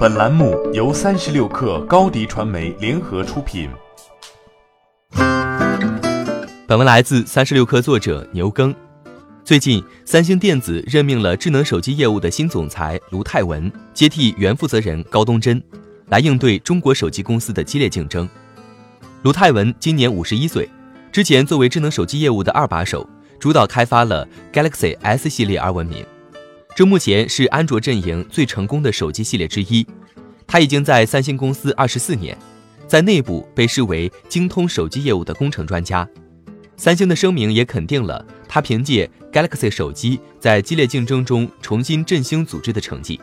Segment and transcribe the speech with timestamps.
[0.00, 3.68] 本栏目由三十六氪高低传媒联合出品。
[6.66, 8.74] 本文来自三十六氪作者牛耕。
[9.44, 15.62] 最近，三星电子任命了智能手机业务的新总裁卢泰文，接替原负责人高东真，
[16.06, 18.26] 来应对中国手机公司的激烈竞争。
[19.20, 20.66] 卢泰文今年五十一岁，
[21.12, 23.06] 之前作为智能手机业务的二把手，
[23.38, 26.02] 主导开发了 Galaxy S 系列而闻名。
[26.76, 29.86] 这目前是安卓阵营最成功的手机系列之一。
[30.46, 32.36] 他已经在三星公司二十四年，
[32.86, 36.08] 在内部被视为精通手机业务的工程专家。
[36.76, 43.20] 三星的声明也肯定了他凭借 Galaxy 手机在激烈竞争中重新振兴组织的成绩。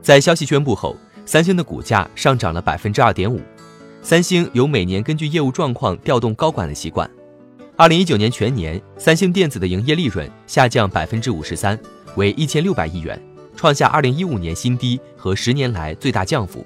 [0.00, 0.96] 在消息宣布后，
[1.26, 3.40] 三星的股价上涨了百分之二点五。
[4.00, 7.10] 三星有每年根据业务状况调动高管的习惯。
[7.76, 11.76] 二零一九年全年，三星电子的营业利润下降百分之五十三。
[12.16, 13.20] 为一千六百亿元，
[13.56, 16.64] 创下二零一五年新低和十年来最大降幅。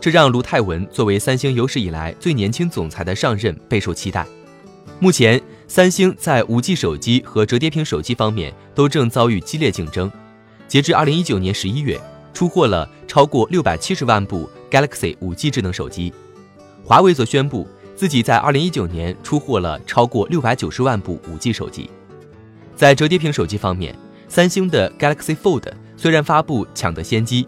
[0.00, 4.26] 这让卢泰文作为三星有史以来最年轻总裁的上任备受期待。
[5.00, 10.10] 目前，三星在五 G 手机和折叠屏手机方面都正遭遇激烈竞争。
[10.68, 12.00] 截至二零一九年十一月，
[12.32, 16.12] 出货了超过六百七十万部 Galaxy 五 G 智能手机。
[16.84, 21.90] 华为则宣布自己在二零一九年出货了超过六百九十万部五 G 手机。
[22.76, 23.96] 在折叠屏手机方面，
[24.28, 25.64] 三星的 Galaxy Fold
[25.96, 27.46] 虽然发布抢得先机，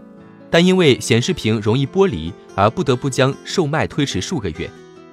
[0.51, 4.71] 但因为显示屏容易剥离而不得不将售卖推迟数个月。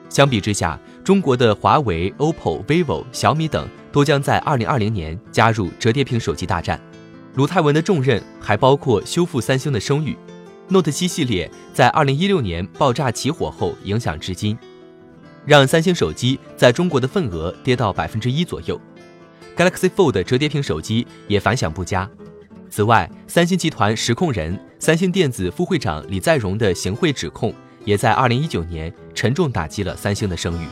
[0.10, 6.80] 相比之下，中国的华为、OPPO、vivo、小米等都将在2020年加入折叠屏手机大战。
[7.34, 10.16] 卢泰文的重任还包括修复三星的声誉。
[10.70, 14.56] Note 7系列在2016年爆炸起火后影响至今，
[15.46, 18.80] 让三星手机在中国的份额跌到百分之一左右。
[19.56, 22.10] Galaxy Fold 折叠屏手机也反响不佳。
[22.70, 27.54] 此外，三星集团实控人、三星电子副会长李在镕的行贿指控，
[27.86, 30.68] 也在2019年沉重打击了三星的声誉。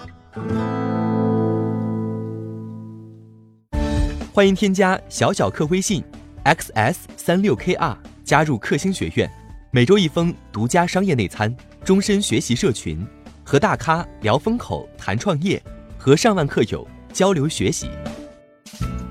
[4.34, 6.03] 欢迎添加小小客微信
[6.46, 9.29] xs 三六 kr 加入克星学院，
[9.69, 13.06] 每周一封独家商业内参，终身学习社群，
[13.44, 15.62] 和大咖聊风口、谈创业，
[16.00, 17.90] 和上万客友交流学习。